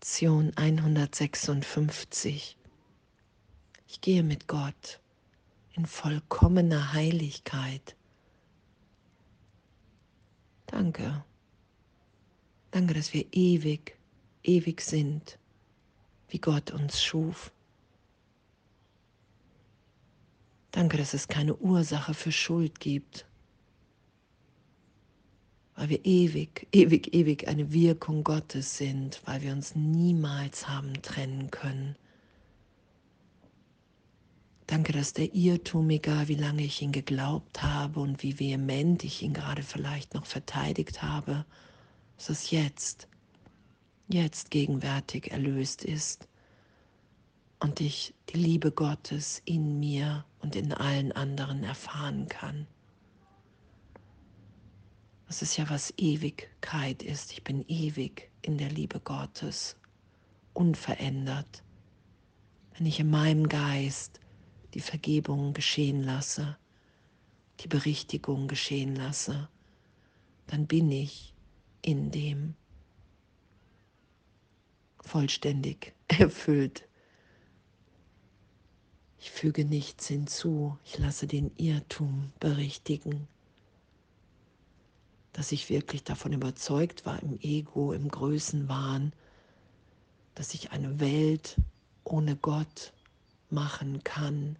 [0.00, 2.56] Lektion 156.
[3.88, 5.00] Ich gehe mit Gott
[5.72, 7.96] in vollkommener Heiligkeit.
[10.66, 11.24] Danke.
[12.70, 13.98] Danke, dass wir ewig,
[14.44, 15.36] ewig sind,
[16.28, 17.50] wie Gott uns schuf.
[20.70, 23.26] Danke, dass es keine Ursache für Schuld gibt,
[25.78, 31.52] weil wir ewig, ewig, ewig eine Wirkung Gottes sind, weil wir uns niemals haben trennen
[31.52, 31.94] können.
[34.66, 39.22] Danke, dass der Irrtum, egal wie lange ich ihn geglaubt habe und wie vehement ich
[39.22, 41.44] ihn gerade vielleicht noch verteidigt habe,
[42.16, 43.06] dass es jetzt,
[44.08, 46.26] jetzt gegenwärtig erlöst ist
[47.60, 52.66] und ich die Liebe Gottes in mir und in allen anderen erfahren kann.
[55.28, 57.32] Das ist ja, was Ewigkeit ist.
[57.32, 59.76] Ich bin ewig in der Liebe Gottes,
[60.54, 61.62] unverändert.
[62.74, 64.20] Wenn ich in meinem Geist
[64.72, 66.56] die Vergebung geschehen lasse,
[67.60, 69.50] die Berichtigung geschehen lasse,
[70.46, 71.34] dann bin ich
[71.82, 72.54] in dem
[75.02, 76.88] vollständig erfüllt.
[79.18, 83.28] Ich füge nichts hinzu, ich lasse den Irrtum berichtigen
[85.38, 89.12] dass ich wirklich davon überzeugt war, im Ego, im Größenwahn,
[90.34, 91.60] dass ich eine Welt
[92.02, 92.92] ohne Gott
[93.48, 94.56] machen kann,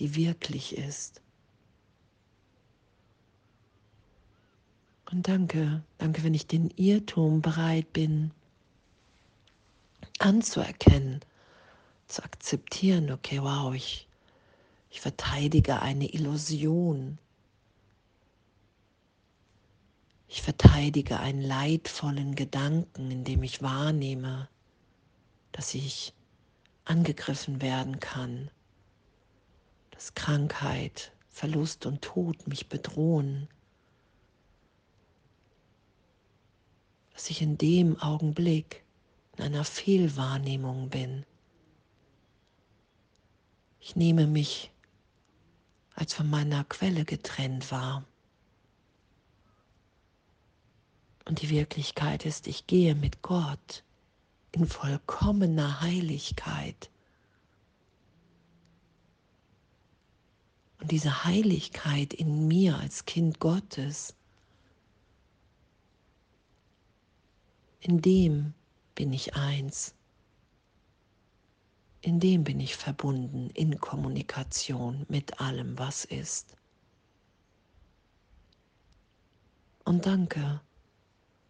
[0.00, 1.22] die wirklich ist.
[5.12, 8.32] Und danke, danke, wenn ich den Irrtum bereit bin
[10.18, 11.20] anzuerkennen,
[12.08, 14.08] zu akzeptieren, okay, wow, ich,
[14.90, 17.18] ich verteidige eine Illusion,
[20.34, 24.48] Ich verteidige einen leidvollen Gedanken, indem ich wahrnehme,
[25.52, 26.14] dass ich
[26.86, 28.50] angegriffen werden kann,
[29.90, 33.46] dass Krankheit, Verlust und Tod mich bedrohen,
[37.12, 38.84] dass ich in dem Augenblick
[39.36, 41.26] in einer Fehlwahrnehmung bin.
[43.80, 44.72] Ich nehme mich
[45.94, 48.06] als von meiner Quelle getrennt wahr.
[51.24, 53.84] Und die Wirklichkeit ist, ich gehe mit Gott
[54.52, 56.90] in vollkommener Heiligkeit.
[60.80, 64.16] Und diese Heiligkeit in mir als Kind Gottes,
[67.80, 68.52] in dem
[68.94, 69.94] bin ich eins.
[72.00, 76.56] In dem bin ich verbunden in Kommunikation mit allem, was ist.
[79.84, 80.60] Und danke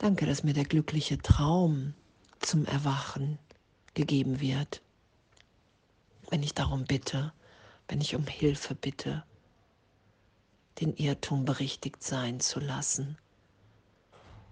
[0.00, 1.92] Danke, dass mir der glückliche Traum
[2.38, 3.38] zum Erwachen
[3.92, 4.80] gegeben wird,
[6.30, 7.34] wenn ich darum bitte,
[7.86, 9.24] wenn ich um Hilfe bitte,
[10.80, 13.18] den Irrtum berichtigt sein zu lassen,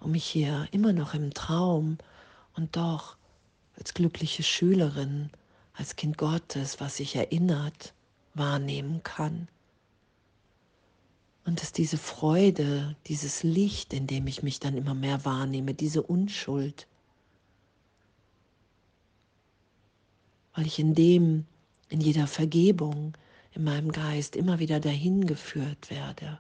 [0.00, 1.96] um mich hier immer noch im Traum
[2.54, 3.16] und doch
[3.78, 5.30] als glückliche Schülerin,
[5.72, 7.94] als Kind Gottes, was sich erinnert,
[8.34, 9.48] wahrnehmen kann.
[11.48, 16.02] Und dass diese Freude, dieses Licht, in dem ich mich dann immer mehr wahrnehme, diese
[16.02, 16.86] Unschuld,
[20.52, 21.46] weil ich in dem,
[21.88, 23.16] in jeder Vergebung
[23.52, 26.38] in meinem Geist immer wieder dahin geführt werde,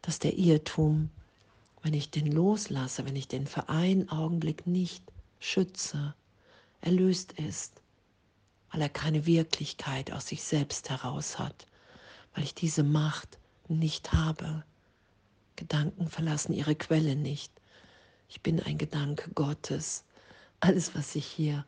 [0.00, 1.10] dass der Irrtum,
[1.82, 5.04] wenn ich den loslasse, wenn ich den für einen Augenblick nicht
[5.38, 6.14] schütze,
[6.80, 7.81] erlöst ist
[8.72, 11.66] weil er keine Wirklichkeit aus sich selbst heraus hat,
[12.34, 13.38] weil ich diese Macht
[13.68, 14.64] nicht habe.
[15.56, 17.52] Gedanken verlassen ihre Quelle nicht.
[18.28, 20.04] Ich bin ein Gedanke Gottes.
[20.60, 21.66] Alles, was ich hier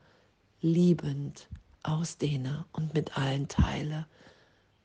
[0.62, 1.48] liebend
[1.82, 4.06] ausdehne und mit allen teile,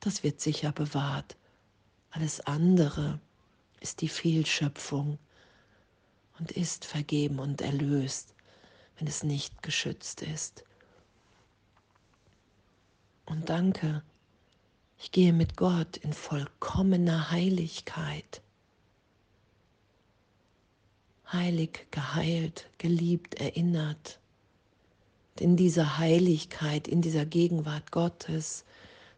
[0.02, 1.38] das wird sicher bewahrt.
[2.12, 3.20] Alles andere
[3.80, 5.18] ist die Fehlschöpfung
[6.38, 8.36] und ist vergeben und erlöst,
[8.98, 10.66] wenn es nicht geschützt ist.
[13.30, 14.02] Und danke,
[14.98, 18.42] ich gehe mit Gott in vollkommener Heiligkeit.
[21.32, 24.20] Heilig, geheilt, geliebt, erinnert.
[25.38, 28.66] In dieser Heiligkeit, in dieser Gegenwart Gottes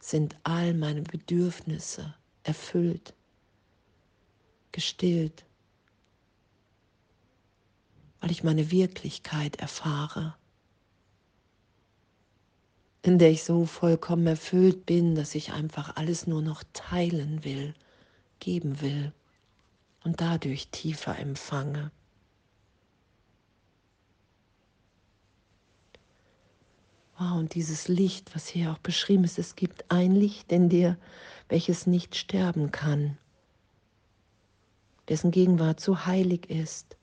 [0.02, 3.14] sind all meine Bedürfnisse erfüllt,
[4.74, 5.46] gestillt,
[8.20, 10.36] weil ich meine Wirklichkeit erfahre
[13.04, 17.74] in der ich so vollkommen erfüllt bin, dass ich einfach alles nur noch teilen will,
[18.40, 19.12] geben will,
[20.04, 21.92] und dadurch tiefer empfange.
[27.18, 30.98] Wow, und dieses Licht, was hier auch beschrieben ist, es gibt ein Licht in dir,
[31.50, 33.18] welches nicht sterben kann,
[35.08, 36.98] dessen Gegenwart so heilig ist,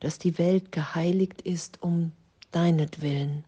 [0.00, 2.12] dass die Welt geheiligt ist um
[2.52, 3.44] deinetwillen.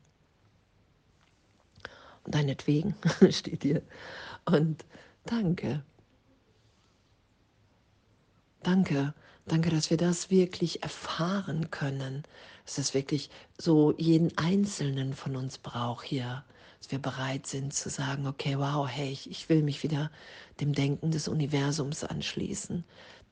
[2.27, 2.95] Deinetwegen
[3.31, 3.83] steht hier.
[4.45, 4.85] Und
[5.25, 5.83] danke.
[8.63, 9.13] Danke,
[9.47, 12.23] danke, dass wir das wirklich erfahren können,
[12.65, 13.29] dass es wirklich
[13.59, 16.45] so jeden Einzelnen von uns braucht hier,
[16.79, 20.13] dass wir bereit sind zu sagen, okay, wow, hey, ich, ich will mich wieder
[20.61, 22.85] dem Denken des Universums anschließen.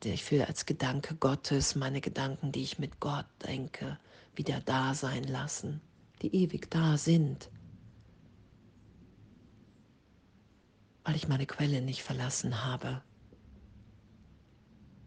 [0.03, 3.99] Ich will als Gedanke Gottes meine Gedanken, die ich mit Gott denke,
[4.35, 5.81] wieder da sein lassen,
[6.23, 7.51] die ewig da sind.
[11.11, 13.03] Weil ich meine Quelle nicht verlassen habe.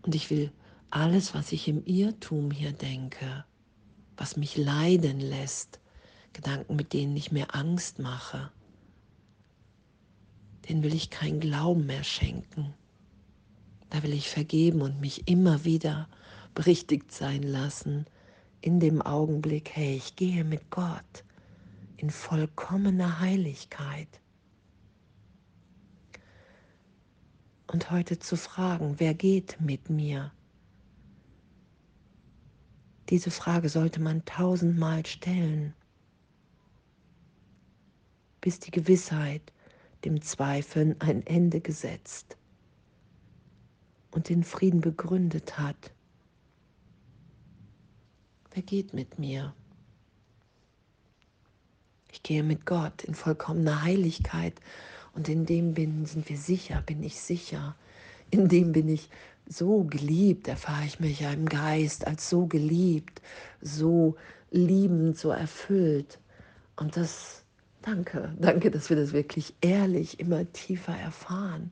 [0.01, 0.51] Und ich will
[0.89, 3.45] alles, was ich im Irrtum hier denke,
[4.17, 5.79] was mich leiden lässt,
[6.33, 8.51] Gedanken, mit denen ich mir Angst mache,
[10.67, 12.73] den will ich keinen Glauben mehr schenken.
[13.89, 16.09] Da will ich vergeben und mich immer wieder
[16.53, 18.07] berichtigt sein lassen
[18.59, 21.23] in dem Augenblick, hey, ich gehe mit Gott
[21.95, 24.19] in vollkommener Heiligkeit.
[27.73, 30.31] Und heute zu fragen, wer geht mit mir?
[33.09, 35.73] Diese Frage sollte man tausendmal stellen,
[38.41, 39.41] bis die Gewissheit
[40.05, 42.37] dem Zweifeln ein Ende gesetzt
[44.11, 45.91] und den Frieden begründet hat.
[48.51, 49.55] Wer geht mit mir?
[52.11, 54.61] Ich gehe mit Gott in vollkommener Heiligkeit
[55.13, 57.75] und in dem bin, sind wir sicher, bin ich sicher.
[58.31, 59.09] In dem bin ich
[59.47, 63.21] so geliebt, erfahre ich mich ja im Geist als so geliebt,
[63.61, 64.15] so
[64.51, 66.19] liebend, so erfüllt.
[66.75, 67.43] Und das,
[67.81, 71.71] danke, danke, dass wir das wirklich ehrlich immer tiefer erfahren.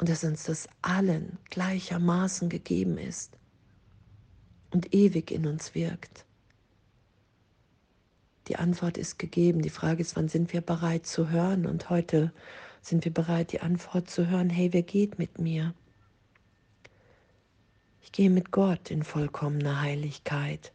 [0.00, 3.36] Und dass uns das allen gleichermaßen gegeben ist
[4.70, 6.24] und ewig in uns wirkt.
[8.48, 9.60] Die Antwort ist gegeben.
[9.60, 11.66] Die Frage ist, wann sind wir bereit zu hören?
[11.66, 12.32] Und heute
[12.80, 15.74] sind wir bereit, die Antwort zu hören, hey, wer geht mit mir?
[18.00, 20.72] Ich gehe mit Gott in vollkommener Heiligkeit.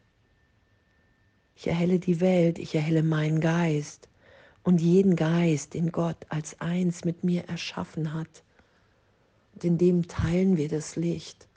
[1.56, 4.08] Ich erhelle die Welt, ich erhelle meinen Geist
[4.62, 8.44] und jeden Geist, den Gott als eins mit mir erschaffen hat.
[9.54, 11.48] Und in dem teilen wir das Licht.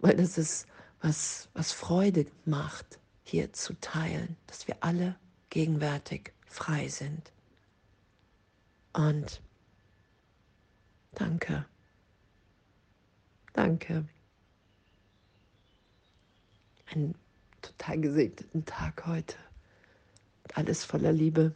[0.00, 0.66] Weil das ist,
[1.00, 5.16] was, was Freude macht hier zu teilen, dass wir alle
[5.50, 7.32] gegenwärtig frei sind.
[8.92, 9.42] Und
[11.12, 11.66] danke.
[13.52, 14.06] Danke.
[16.86, 17.14] Einen
[17.62, 19.36] total gesegneten Tag heute.
[20.54, 21.54] Alles voller Liebe.